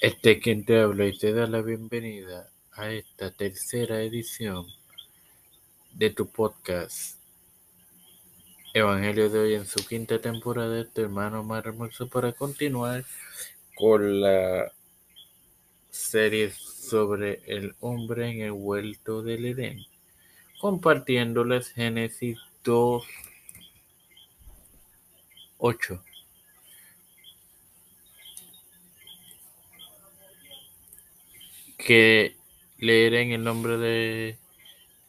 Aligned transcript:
Este 0.00 0.38
quien 0.38 0.64
te 0.64 0.80
habla 0.80 1.06
y 1.06 1.18
te 1.18 1.32
da 1.32 1.48
la 1.48 1.60
bienvenida 1.60 2.48
a 2.70 2.88
esta 2.88 3.32
tercera 3.32 4.00
edición 4.00 4.64
de 5.92 6.10
tu 6.10 6.28
podcast 6.28 7.18
Evangelio 8.74 9.28
de 9.28 9.38
hoy 9.40 9.54
en 9.54 9.66
su 9.66 9.84
quinta 9.84 10.20
temporada 10.20 10.72
de 10.72 10.84
tu 10.84 11.00
hermano 11.00 11.42
más 11.42 11.66
hermoso 11.66 12.08
para 12.08 12.32
continuar 12.32 13.04
con 13.74 14.20
la 14.20 14.70
serie 15.90 16.52
sobre 16.52 17.42
el 17.46 17.74
hombre 17.80 18.30
en 18.30 18.42
el 18.42 18.52
huerto 18.52 19.20
del 19.22 19.46
Edén, 19.46 19.84
compartiéndoles 20.60 21.70
Génesis 21.70 22.38
2, 22.62 23.04
8. 25.58 26.04
Que 31.88 32.36
leeré 32.76 33.22
en 33.22 33.32
el 33.32 33.44
nombre 33.44 33.78
de 33.78 34.36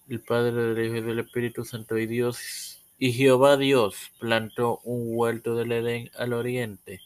el 0.08 0.22
Padre, 0.22 0.54
del 0.54 0.86
Hijo 0.86 0.96
y 0.96 1.02
del 1.02 1.20
Espíritu 1.20 1.66
Santo 1.66 1.98
y 1.98 2.06
Dios. 2.06 2.82
Y 2.98 3.12
Jehová 3.12 3.58
Dios 3.58 4.14
plantó 4.18 4.80
un 4.86 5.08
huerto 5.10 5.56
del 5.58 5.74
Edén 5.74 6.10
al 6.18 6.32
oriente 6.32 7.02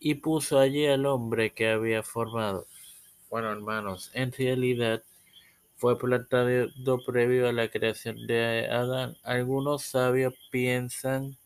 y 0.00 0.14
puso 0.14 0.58
allí 0.58 0.86
al 0.86 1.04
hombre 1.04 1.52
que 1.52 1.68
había 1.68 2.02
formado. 2.02 2.68
Bueno, 3.28 3.52
hermanos, 3.52 4.10
en 4.14 4.32
realidad 4.32 5.02
fue 5.76 5.98
plantado 5.98 6.70
previo 7.04 7.50
a 7.50 7.52
la 7.52 7.68
creación 7.68 8.26
de 8.26 8.66
Adán. 8.70 9.14
Algunos 9.24 9.82
sabios 9.82 10.32
piensan 10.50 11.36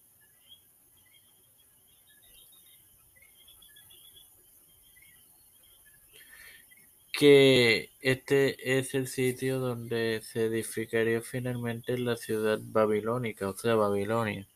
que 7.21 7.91
este 8.01 8.79
es 8.79 8.95
el 8.95 9.07
sitio 9.07 9.59
donde 9.59 10.23
se 10.23 10.47
edificaría 10.47 11.21
finalmente 11.21 11.99
la 11.99 12.17
ciudad 12.17 12.59
babilónica, 12.63 13.47
o 13.51 13.55
sea, 13.55 13.75
Babilonia. 13.75 14.49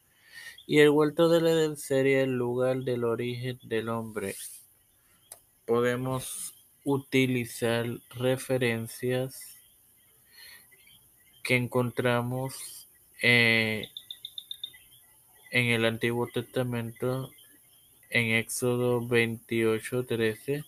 Y 0.67 0.79
el 0.79 0.89
huerto 0.89 1.29
del 1.29 1.47
Edén 1.47 1.77
sería 1.77 2.23
el 2.23 2.39
lugar 2.39 2.79
del 2.79 3.05
origen 3.05 3.59
del 3.65 3.91
hombre. 3.91 4.35
Podemos 5.67 6.55
utilizar 6.85 7.85
referencias 8.17 9.59
que 11.43 11.57
encontramos 11.57 12.89
eh, 13.21 13.91
en 15.51 15.67
el 15.67 15.85
Antiguo 15.85 16.29
Testamento 16.29 17.31
en 18.09 18.37
Éxodo 18.37 19.07
28, 19.07 20.07
13 20.07 20.65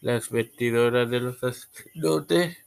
las 0.00 0.30
vestiduras 0.30 1.10
de 1.10 1.20
los 1.20 1.38
sacerdotes. 1.38 2.58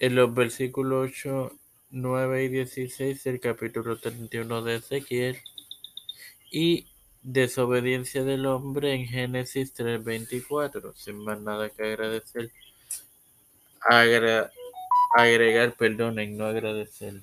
En 0.00 0.14
los 0.14 0.32
versículos 0.32 1.10
8, 1.10 1.52
9 1.90 2.44
y 2.44 2.48
16 2.48 3.24
del 3.24 3.40
capítulo 3.40 3.98
31 3.98 4.62
de 4.62 4.76
Ezequiel 4.76 5.38
y 6.50 6.86
desobediencia 7.22 8.24
del 8.24 8.46
hombre 8.46 8.94
en 8.94 9.06
Génesis 9.06 9.74
3:24. 9.74 10.92
Sin 10.94 11.18
más 11.24 11.40
nada 11.40 11.70
que 11.70 11.82
agradecer. 11.82 12.50
agregar, 15.14 15.74
perdonen, 15.76 16.36
no 16.36 16.46
agradecer. 16.46 17.22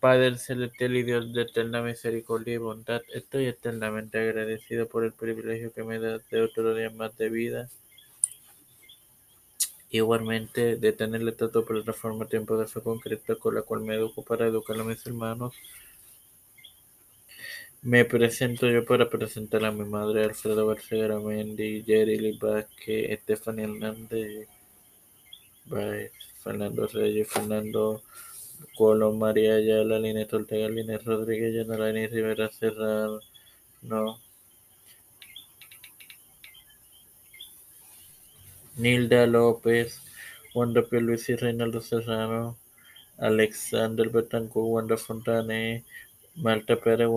Padre 0.00 0.38
celestial 0.38 0.96
y 0.96 1.02
Dios 1.02 1.32
de 1.34 1.42
eterna 1.42 1.82
misericordia 1.82 2.54
y 2.54 2.56
bondad, 2.56 3.02
estoy 3.12 3.46
eternamente 3.46 4.18
agradecido 4.18 4.88
por 4.88 5.04
el 5.04 5.12
privilegio 5.12 5.74
que 5.74 5.84
me 5.84 5.98
das 5.98 6.22
de 6.30 6.40
otro 6.40 6.74
día 6.74 6.88
más 6.88 7.14
de 7.18 7.28
vida. 7.28 7.68
Igualmente, 9.90 10.76
de 10.76 10.92
tener 10.94 11.28
esta 11.28 11.48
plataforma 11.48 12.24
tiempo 12.26 12.56
de 12.56 12.66
fe 12.66 12.80
concreta 12.80 13.34
con 13.36 13.54
la 13.56 13.62
cual 13.62 13.82
me 13.82 13.94
educo 13.96 14.24
para 14.24 14.46
educar 14.46 14.80
a 14.80 14.84
mis 14.84 15.06
hermanos. 15.06 15.54
Me 17.82 18.06
presento 18.06 18.68
yo 18.70 18.86
para 18.86 19.10
presentar 19.10 19.64
a 19.66 19.72
mi 19.72 19.84
madre 19.84 20.24
Alfredo 20.24 20.66
García 20.66 21.08
Mendy, 21.18 21.82
Jerry 21.84 22.38
Vázquez, 22.38 23.10
Estefania 23.10 23.64
Hernández, 23.64 24.48
Fernando 26.42 26.86
Reyes, 26.86 27.28
Fernando 27.28 28.02
Colo, 28.76 29.12
María 29.12 29.56
Ayala, 29.56 29.98
Linet 29.98 30.32
Ortega, 30.32 30.68
Linet 30.68 31.02
Rodríguez, 31.04 31.54
Yanalani 31.54 32.06
Rivera 32.06 32.50
Serrano, 32.50 33.20
no. 33.82 34.18
Nilda 38.76 39.26
López, 39.26 40.00
Wanda 40.54 40.82
Luis 40.90 41.28
y 41.28 41.36
Reinaldo 41.36 41.80
Serrano, 41.80 42.56
Alexander 43.18 44.08
Betancourt, 44.08 44.68
Wanda 44.68 44.96
Fontane, 44.96 45.84
Marta 46.36 46.76
Pérez, 46.76 47.08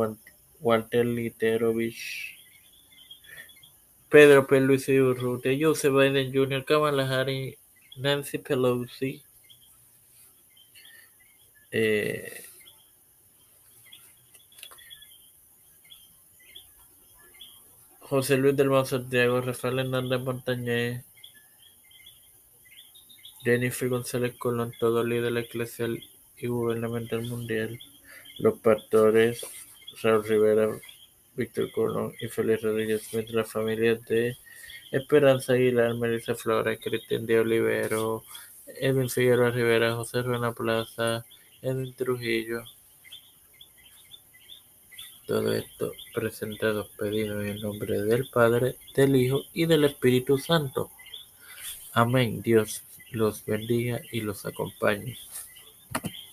Walter 0.59 1.05
Literovich, 1.05 2.37
Pedro 4.09 4.45
P. 4.45 4.59
Luis 4.59 4.87
y 4.89 4.99
Joseph 5.59 5.93
Biden 5.93 6.31
Jr., 6.31 6.63
Kamala 6.65 7.07
Harris, 7.07 7.57
Nancy 7.97 8.37
Pelosi, 8.37 9.23
eh, 11.73 12.45
José 17.99 18.37
Luis 18.37 18.55
del 18.55 18.69
Mar 18.69 18.85
Santiago, 18.85 19.41
Rafael 19.41 19.79
Hernández 19.79 20.21
Montañez, 20.21 21.03
Jennifer 23.43 23.89
González 23.89 24.35
Colón, 24.37 24.71
todo 24.79 25.03
líder 25.03 25.35
eclesial 25.35 25.99
y 26.37 26.45
gubernamental 26.47 27.23
mundial, 27.23 27.79
los 28.37 28.59
pastores 28.59 29.43
Raúl 30.03 30.23
Rivera, 30.25 30.69
Víctor 31.35 31.71
Colón 31.71 32.13
y 32.21 32.27
Félix 32.27 32.61
Rodríguez 32.61 33.07
Smith, 33.07 33.29
la 33.31 33.45
familia 33.45 33.95
de 33.95 34.37
Esperanza 34.91 35.53
Aguilar, 35.53 35.95
Melissa 35.95 36.35
Flores, 36.35 36.79
Cristian 36.83 37.25
de 37.25 37.39
Olivero, 37.39 38.23
Edwin 38.67 39.09
Figueroa 39.09 39.49
Rivera, 39.49 39.95
José 39.95 40.21
Ruena 40.21 40.51
Plaza, 40.53 41.25
en 41.63 41.93
Trujillo. 41.93 42.63
Todo 45.25 45.53
esto 45.53 45.93
presentado 46.13 46.89
pedido 46.97 47.41
en 47.41 47.47
el 47.47 47.61
nombre 47.61 48.01
del 48.01 48.27
Padre, 48.27 48.77
del 48.95 49.15
Hijo 49.15 49.41
y 49.53 49.65
del 49.65 49.85
Espíritu 49.85 50.37
Santo. 50.37 50.91
Amén. 51.93 52.41
Dios 52.41 52.83
los 53.11 53.45
bendiga 53.45 54.01
y 54.11 54.21
los 54.21 54.45
acompañe. 54.45 55.17